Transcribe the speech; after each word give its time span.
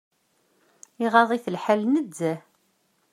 Iɣaḍ-it 1.05 1.51
lḥal 1.55 1.81
nezzeh. 1.87 2.39